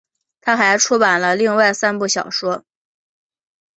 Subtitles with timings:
[0.41, 2.63] 她还出版了另外三部小说。